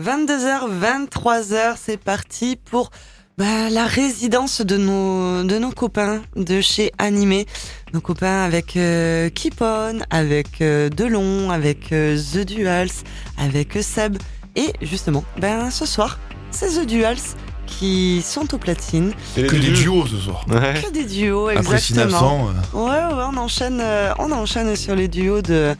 [0.00, 2.90] 22h, 23h, c'est parti pour
[3.36, 7.44] bah, la résidence de nos, de nos copains de chez Animé.
[7.92, 12.88] Nos copains avec euh, Kipon, avec euh, Delon, avec euh, The Duals,
[13.36, 14.16] avec Seb.
[14.56, 16.18] Et justement, ben ce soir,
[16.50, 17.18] c'est The Duals
[17.66, 19.12] qui sont aux platines.
[19.36, 20.44] Et Que des duos ce soir.
[20.48, 20.80] Ouais.
[20.82, 22.48] Que des duos, Après exactement.
[22.48, 25.74] 6900, euh, Ouais, ouais, on enchaîne, euh, on enchaîne sur les duos de,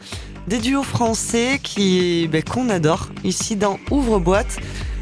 [0.47, 4.57] des duos français qui, ben, qu'on adore ici dans Ouvre Boîte.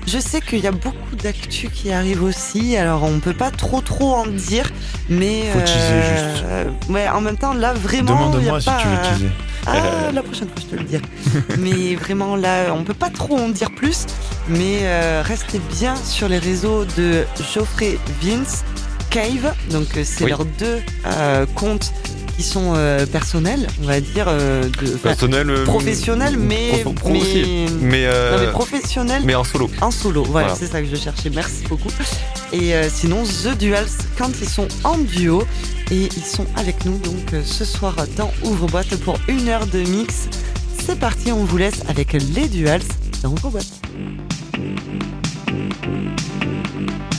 [0.07, 3.81] Je sais qu'il y a beaucoup d'actu qui arrive aussi, alors on peut pas trop
[3.81, 4.67] trop en dire,
[5.09, 6.43] mais Faut teaser juste.
[6.45, 9.13] euh, ouais, en même temps là vraiment il y a Demande-moi si pas, tu veux
[9.13, 9.31] teaser.
[9.67, 11.03] ah, la prochaine fois, je te le dirai.
[11.59, 14.07] mais vraiment, là, on peut pas trop en dire plus.
[14.49, 17.23] Mais euh, restez bien sur les réseaux de
[17.53, 18.63] Geoffrey Vince,
[19.11, 19.53] Cave.
[19.69, 20.31] Donc, euh, c'est Oui.
[20.31, 21.93] leurs deux euh, comptes
[22.37, 25.49] qui sont euh, personnels, on va dire, euh, de, enfin, Personnel.
[25.49, 27.65] euh, professionnels, mais, pro- pro mais, aussi.
[27.81, 29.69] Mais, euh, non, mais professionnels mais en solo.
[29.81, 30.23] en solo.
[30.23, 30.59] Voilà, Voilà.
[30.59, 31.29] c'est ça que je cherchais.
[31.33, 31.89] Merci beaucoup.
[32.53, 35.43] Et sinon, The Duals, quand ils sont en duo,
[35.91, 40.27] et ils sont avec nous donc ce soir dans Ouvre-Boîte pour une heure de mix.
[40.85, 42.81] C'est parti, on vous laisse avec les Duals
[43.23, 43.67] dans Ouvre-Boîte.
[45.93, 47.10] Thank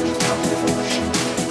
[0.00, 1.49] Devotion.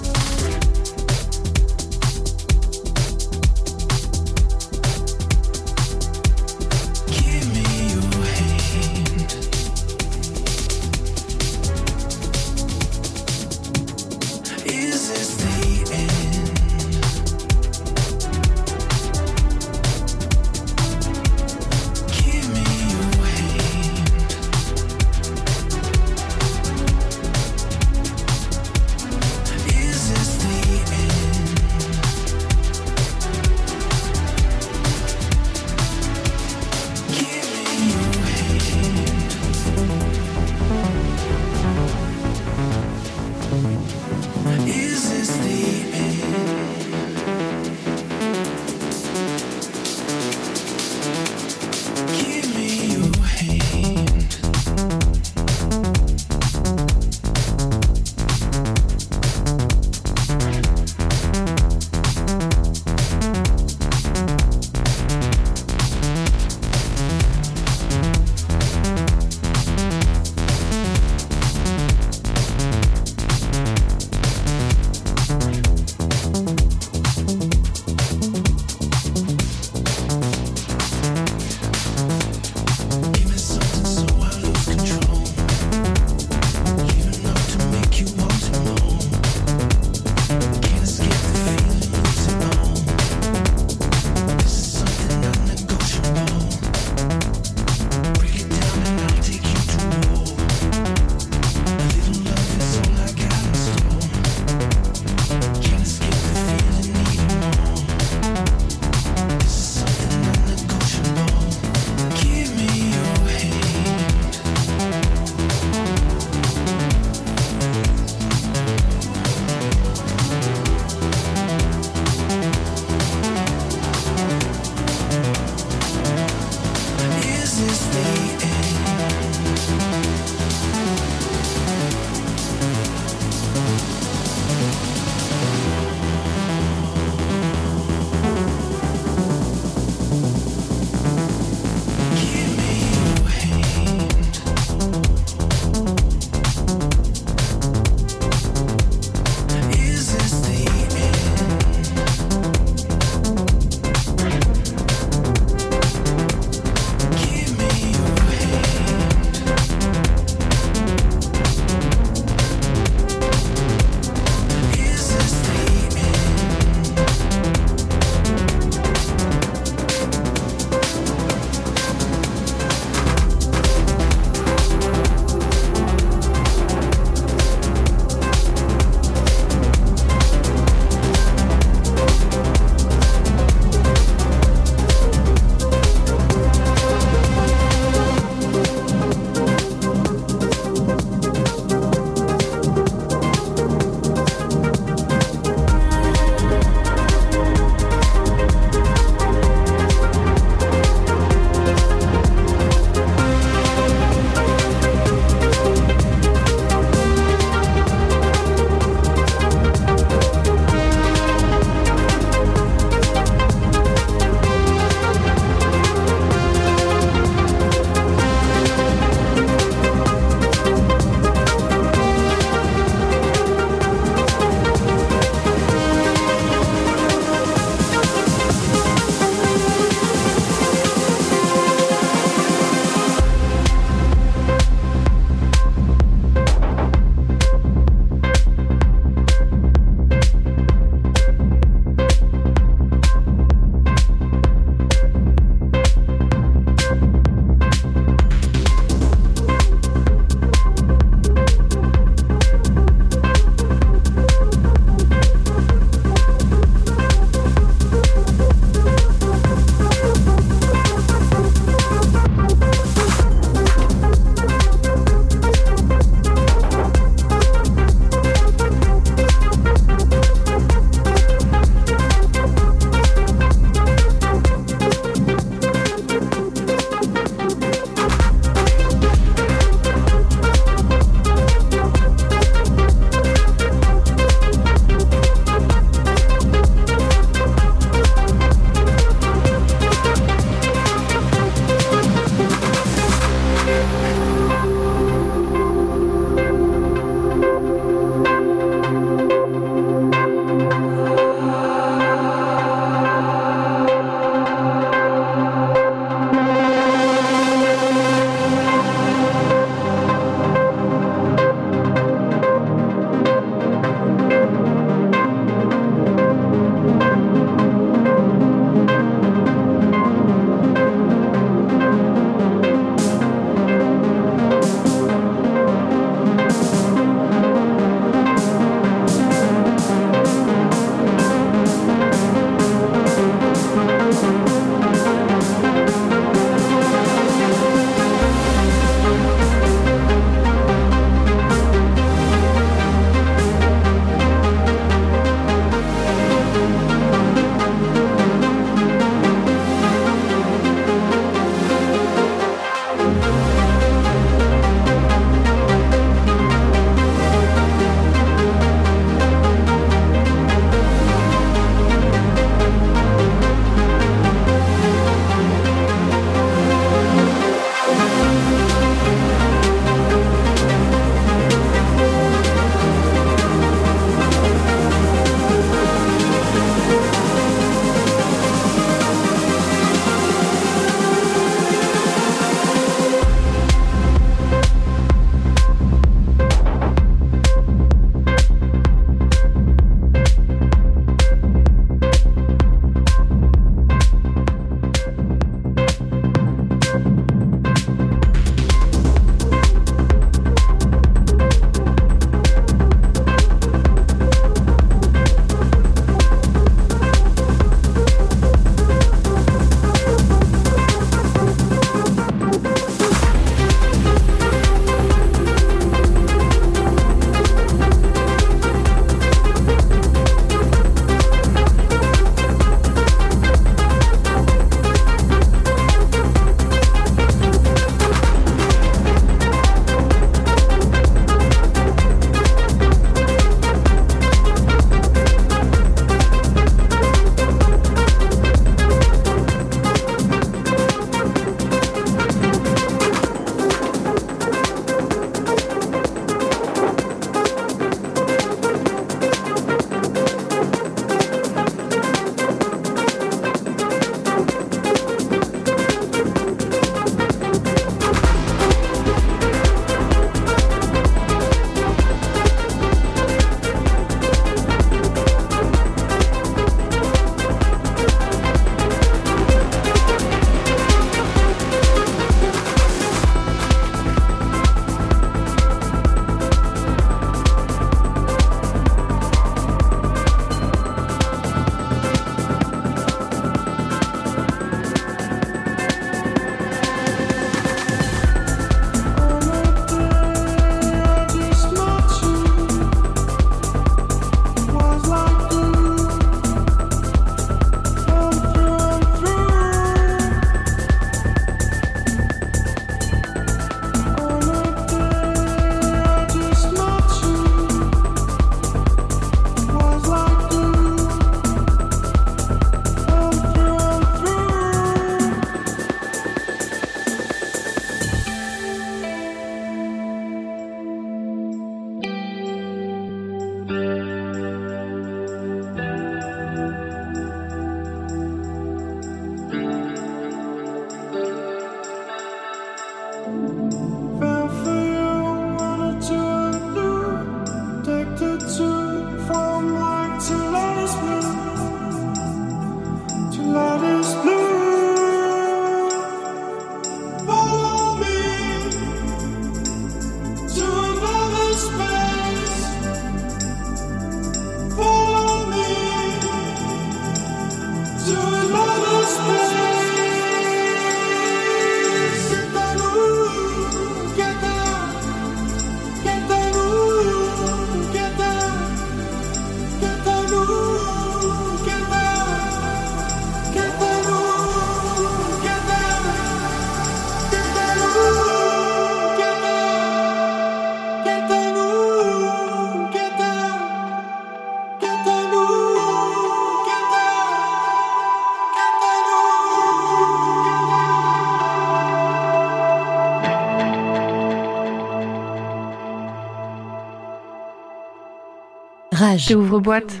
[599.14, 599.34] Rage.
[599.36, 600.00] ouvre-boîte.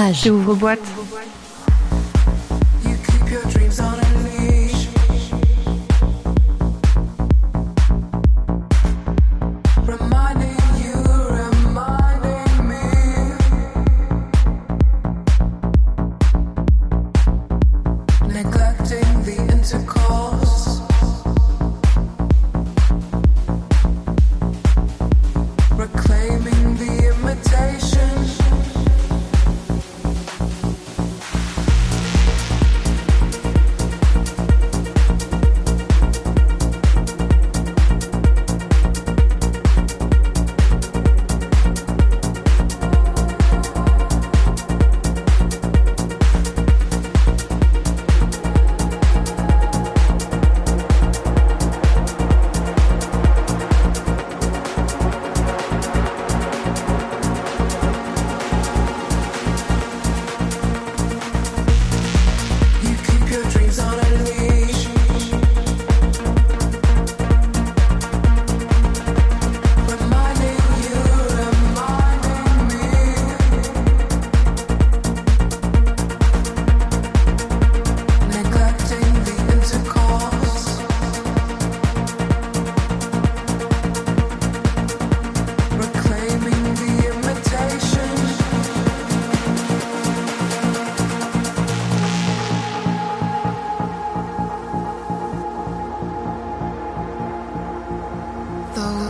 [0.00, 0.30] Rage.
[0.30, 0.99] ouvre boîte.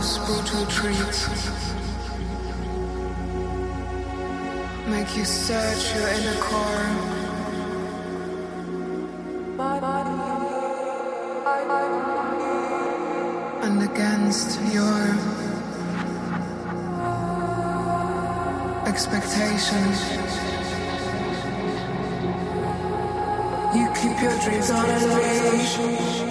[0.01, 1.29] those brutal treats.
[4.87, 6.87] Make you search your inner core.
[13.63, 15.01] And against your
[18.87, 19.97] expectations.
[23.75, 24.97] You keep your dreams on a
[25.51, 26.30] leash.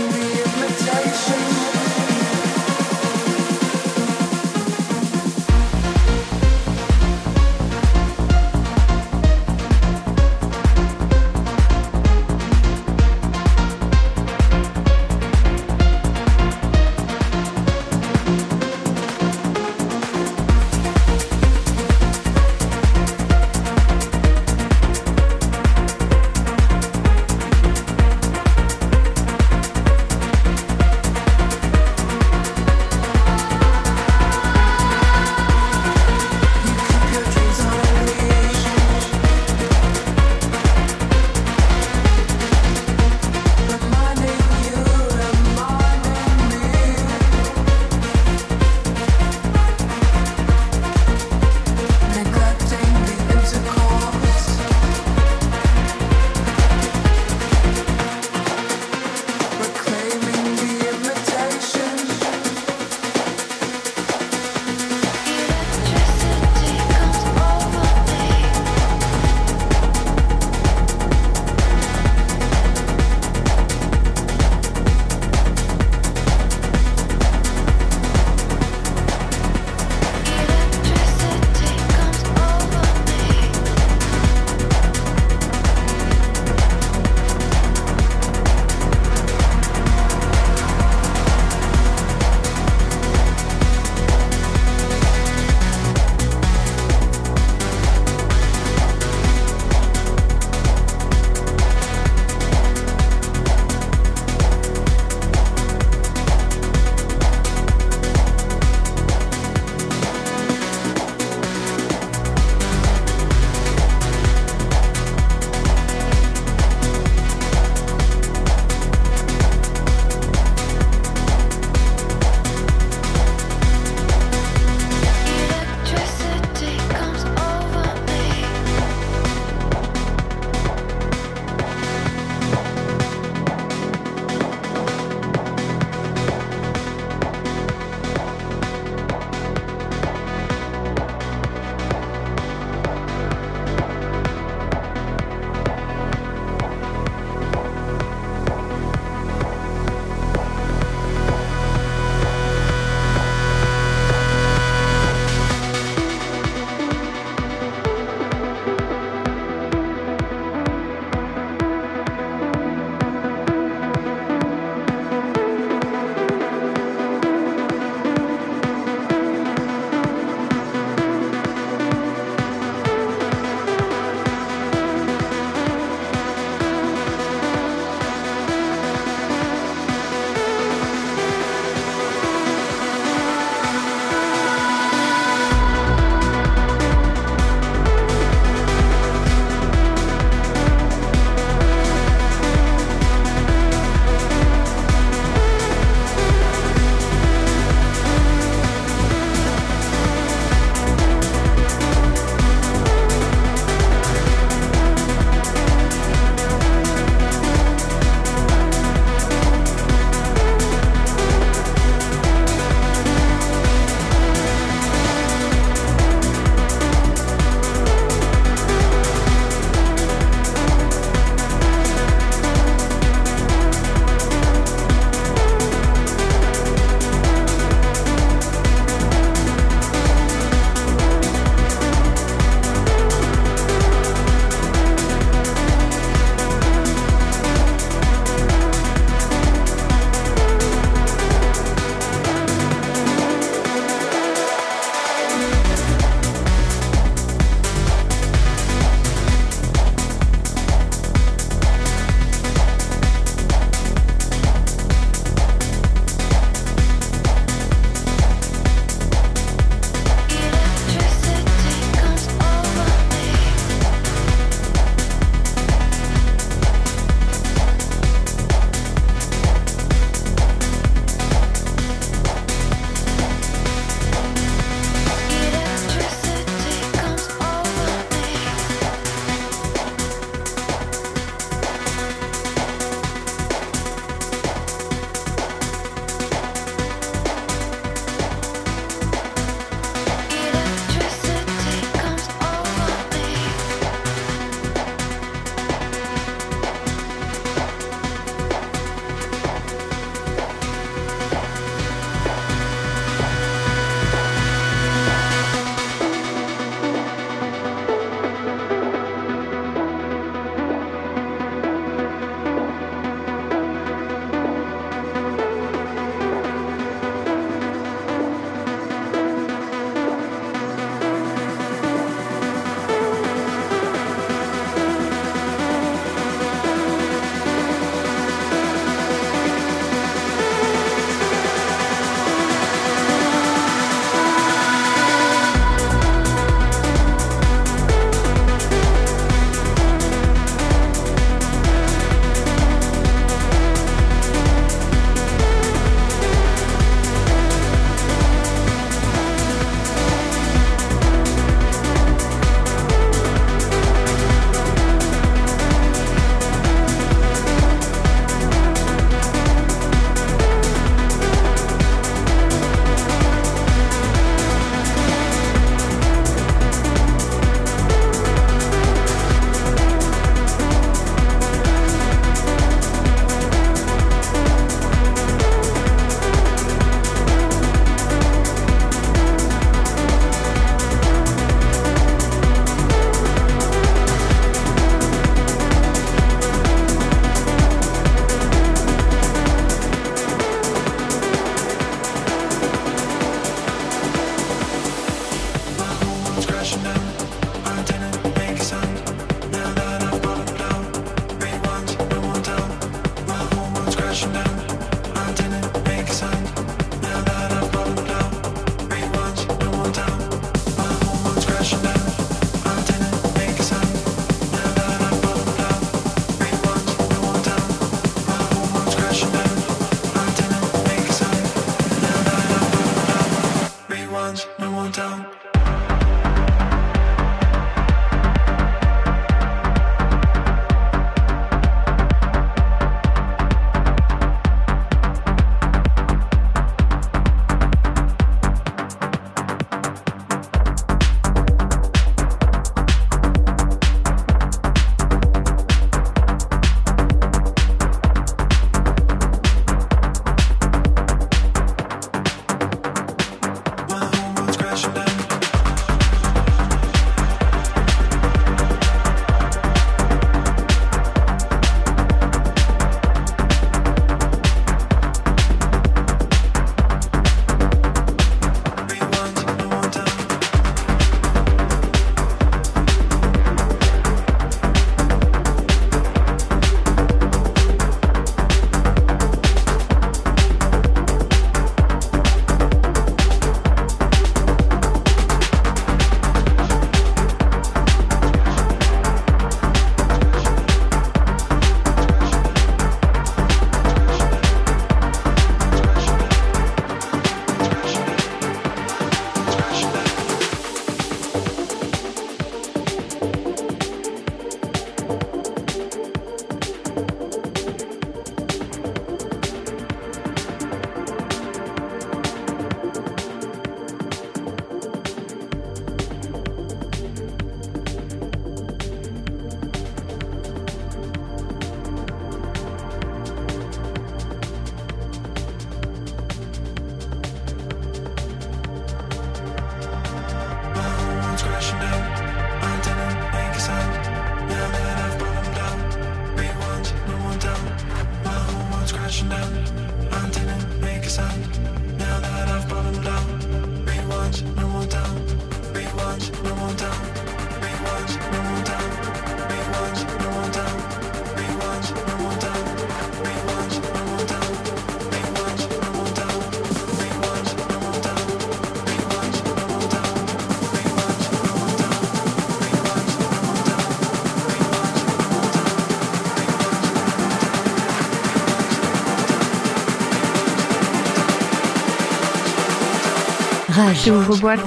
[574.01, 574.09] Rage.
[574.09, 574.59] Ouvre-boîte.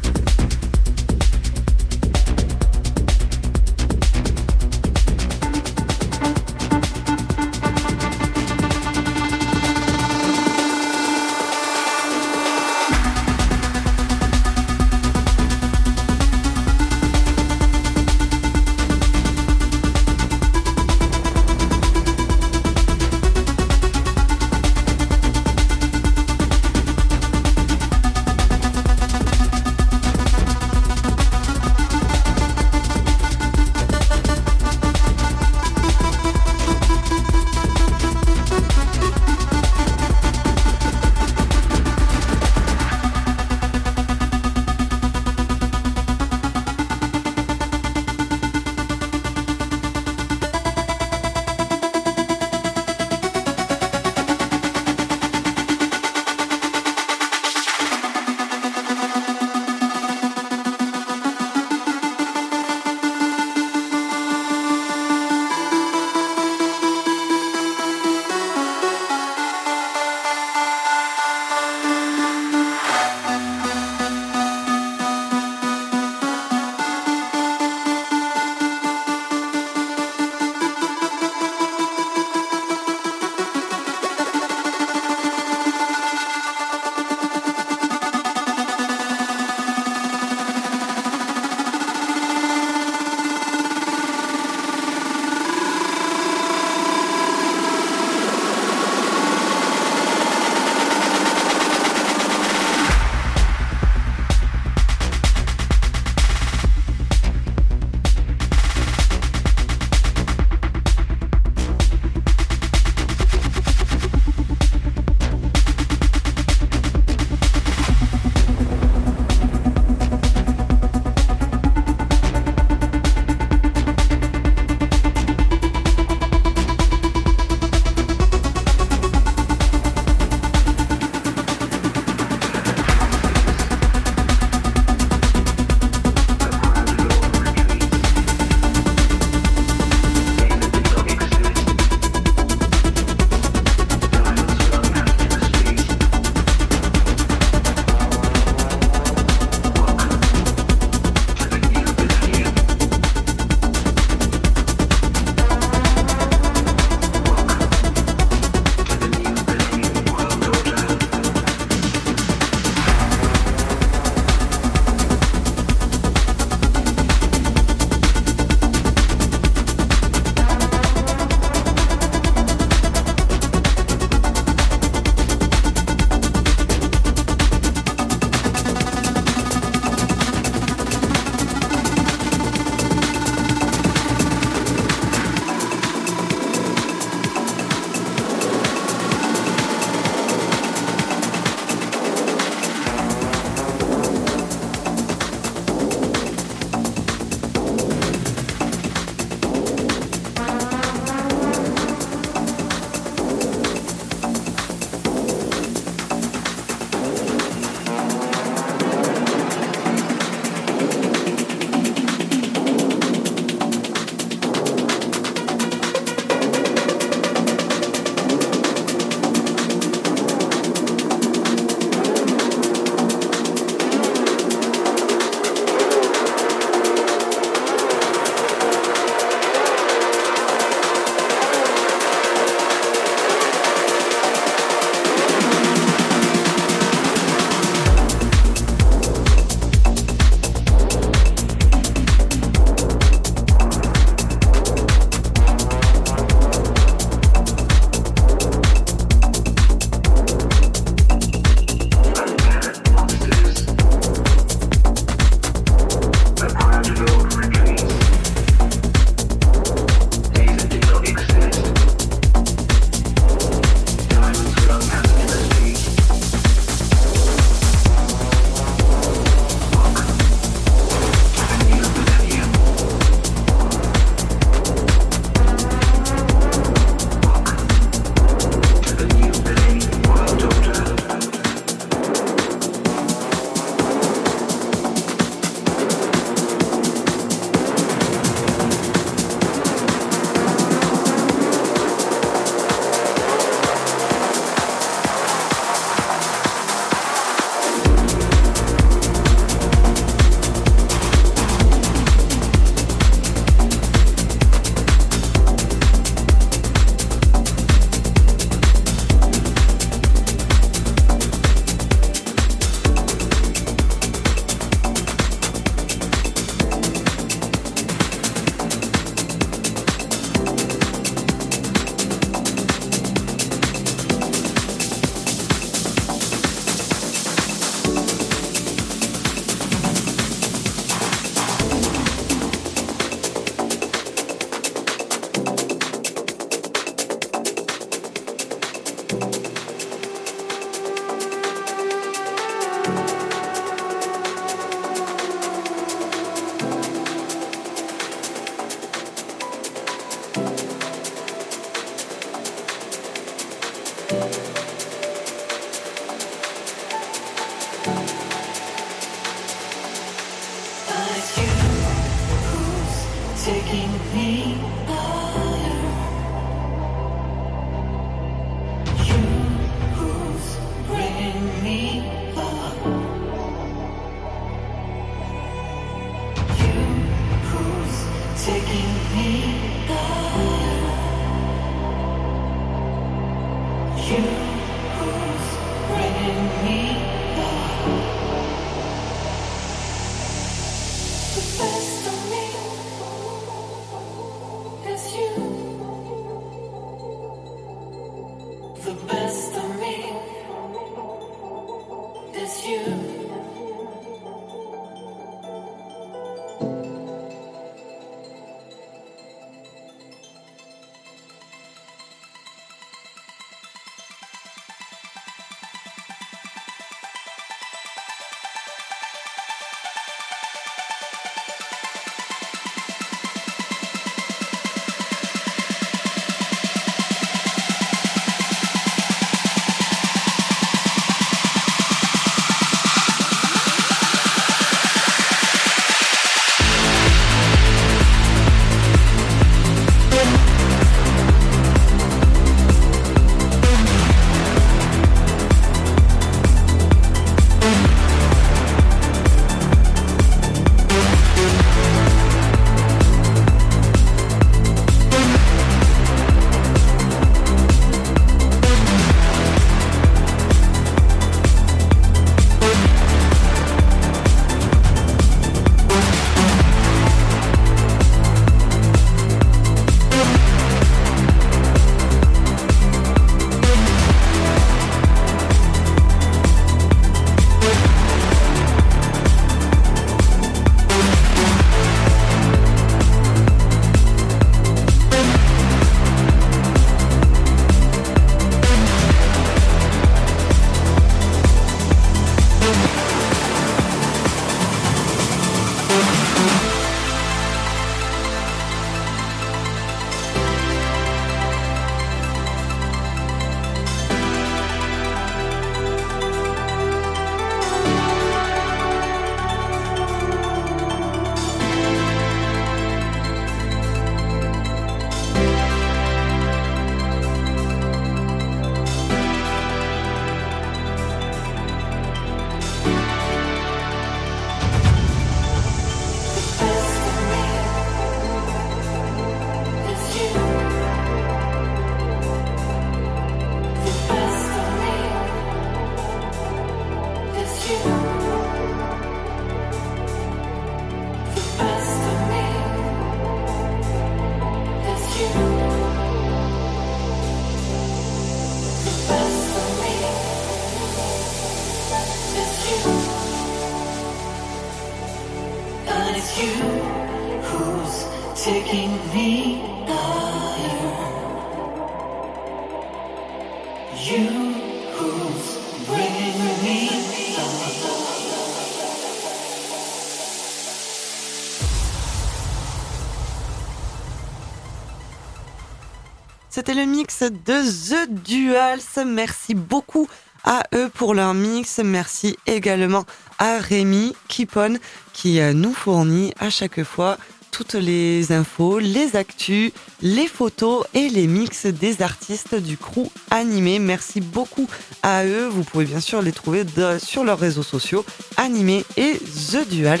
[576.56, 579.04] C'était le mix de The Duals.
[579.04, 580.08] Merci beaucoup
[580.42, 581.80] à eux pour leur mix.
[581.84, 583.04] Merci également
[583.38, 584.78] à Rémi Kipon
[585.12, 587.18] qui euh, nous fournit à chaque fois
[587.50, 593.78] toutes les infos, les actus, les photos et les mix des artistes du crew animé.
[593.78, 594.66] Merci beaucoup
[595.02, 595.48] à eux.
[595.48, 596.64] Vous pouvez bien sûr les trouver
[596.98, 598.02] sur leurs réseaux sociaux,
[598.38, 599.18] animé et
[599.52, 600.00] The Duals.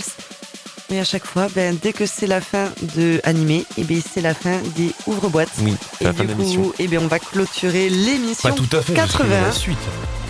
[0.88, 2.66] Et à chaque fois, ben, dès que c'est la fin
[2.96, 5.50] de animé, et eh ben, c'est la fin des ouvre-boîtes.
[5.60, 6.72] Oui, et la du fin coup, de l'émission.
[6.78, 8.94] eh ben, on va clôturer l'émission Pas tout à fait.
[8.94, 9.40] 80.
[9.42, 9.78] La suite.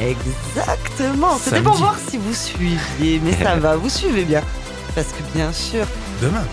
[0.00, 1.38] Exactement.
[1.38, 4.42] C'était pour voir si vous suiviez, mais ça va, vous suivez bien.
[4.94, 5.86] Parce que bien sûr,
[6.22, 6.44] Demain.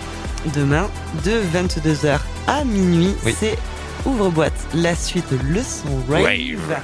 [0.54, 0.90] demain,
[1.24, 3.34] de 22h à minuit, Oui.
[3.38, 3.56] c'est
[4.04, 4.52] ouvre-boîte.
[4.74, 6.82] La suite, le son rave, Rave.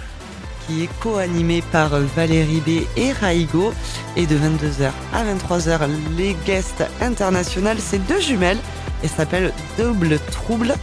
[0.71, 3.73] Qui est co-animé par Valérie B et Raigo.
[4.17, 8.59] Et de 22h à 23h, les guests internationaux, c'est deux jumelles
[9.03, 10.75] et s'appelle Double Trouble.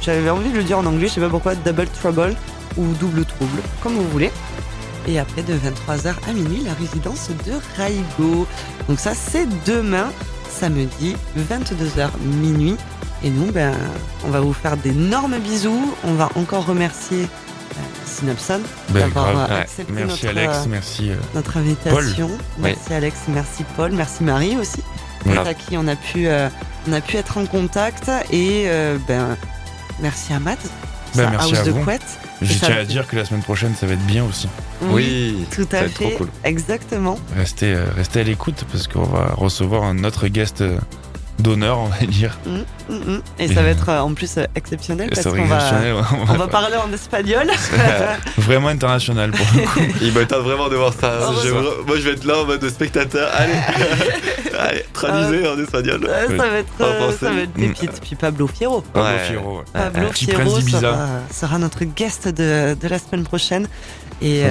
[0.00, 2.34] J'avais envie de le dire en anglais, je sais pas pourquoi, Double Trouble
[2.76, 4.30] ou Double Trouble, comme vous voulez.
[5.06, 8.46] Et après, de 23h à minuit, la résidence de Raigo.
[8.88, 10.10] Donc ça, c'est demain,
[10.50, 12.08] samedi, 22h
[12.40, 12.76] minuit.
[13.24, 13.72] Et nous, ben,
[14.24, 15.94] on va vous faire d'énormes bisous.
[16.04, 17.26] On va encore remercier
[18.90, 19.50] Ben, d'avoir grave.
[19.50, 19.60] euh, Ouais.
[19.60, 21.10] accepté Merci notre, Alex, euh, merci.
[21.10, 22.30] euh, notre invitation.
[22.58, 24.82] Merci Alex, merci Paul, merci Marie aussi,
[25.24, 25.42] Voilà.
[25.48, 26.48] à qui on a pu euh,
[26.88, 29.36] on a pu être en contact et euh, ben
[30.00, 30.58] merci à Matt.
[31.14, 31.82] Ben, merci house à de vous.
[31.84, 32.02] couette.
[32.42, 34.46] Je tiens à dire que la semaine prochaine, ça va être bien aussi.
[34.82, 36.14] Oui, tout ça va à être trop fait.
[36.16, 36.28] cool.
[36.44, 37.18] Exactement.
[37.36, 40.78] Restez, restez à l'écoute parce qu'on va recevoir un autre guest euh,
[41.38, 42.36] d'honneur, on va dire.
[42.46, 42.50] Mm,
[42.92, 43.22] mm, mm.
[43.38, 45.58] Et Et ça va être euh, en plus euh, exceptionnel parce qu'on va,
[46.28, 47.46] on va parler en espagnol.
[48.38, 49.94] Vraiment international pour le coup.
[50.00, 51.18] Il m'attend vraiment de voir ça.
[51.44, 53.30] Je- moi, je vais être là en mode spectateur.
[53.34, 53.52] Allez,
[54.58, 56.00] allez, traduisez en espagnol.
[56.28, 56.36] Oui.
[56.36, 58.00] ça va être, euh, ça va être pépite.
[58.02, 58.80] Puis Pablo Fierro.
[58.80, 59.24] Pablo Ouais.
[59.28, 59.64] Fierro, ouais.
[59.72, 63.68] Pablo Fierro sera, sera notre guest de, de la semaine prochaine.
[64.20, 64.48] Et euh,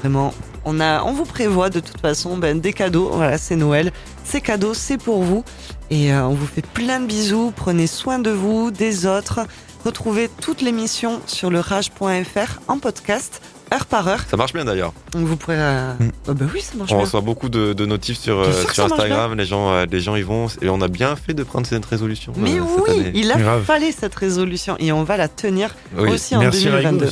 [0.00, 0.32] vraiment,
[0.64, 3.10] on, a, on vous prévoit de toute façon ben, des cadeaux.
[3.12, 3.92] Voilà, c'est Noël.
[4.24, 5.44] Ces cadeaux, c'est pour vous.
[5.90, 7.52] Et euh, on vous fait plein de bisous.
[7.54, 9.40] Prenez soin de vous, des autres.
[9.84, 13.40] Retrouvez toute l'émission sur le rage.fr en podcast,
[13.72, 14.20] heure par heure.
[14.30, 14.92] Ça marche bien d'ailleurs.
[15.12, 15.56] Donc vous pourrez.
[15.58, 16.10] euh, Mm.
[16.28, 17.04] oh, bah oui, ça marche On bien.
[17.04, 19.34] reçoit beaucoup de, de notifs sur, euh, sur Instagram.
[19.36, 20.46] Les gens, euh, les gens y vont.
[20.60, 22.32] Et on a bien fait de prendre cette résolution.
[22.36, 23.10] Mais euh, cette oui, année.
[23.14, 23.64] il a Grave.
[23.64, 26.10] fallu cette résolution et on va la tenir Oui.
[26.10, 27.08] aussi en Merci 2022.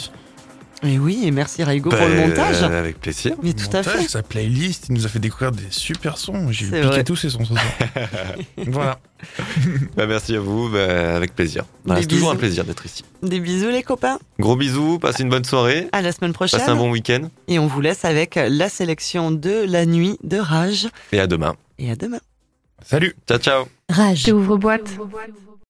[0.85, 2.63] Et oui, et merci Raigo pour Bah, le montage.
[2.63, 3.35] euh, Avec plaisir.
[3.43, 4.09] Mais tout à Montage, fait.
[4.09, 6.53] Sa playlist, il nous a fait découvrir des super sons.
[6.53, 7.05] J'ai C'est piqué vrai.
[7.05, 7.65] tous ces sons ce soir.
[8.69, 8.99] voilà.
[9.97, 10.69] Bah, merci à vous.
[10.71, 11.65] Bah, avec plaisir.
[11.97, 13.05] C'est toujours un plaisir d'être ici.
[13.25, 14.21] Des bisous les copains.
[14.39, 15.01] Gros bisous.
[15.01, 15.89] Passez une bonne soirée.
[15.91, 16.61] À la semaine prochaine.
[16.61, 17.29] Passez un bon week-end.
[17.49, 20.87] Et on vous laisse avec la sélection de la nuit de Rage.
[21.11, 21.57] Et à demain.
[21.81, 22.21] Et à demain.
[22.87, 23.65] Salut Ciao, ciao.
[23.91, 24.29] Rage.
[24.33, 24.89] Ouvre boîte.